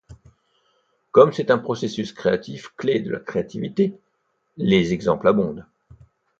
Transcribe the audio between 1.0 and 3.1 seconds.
Comme c'est un processus créatif clé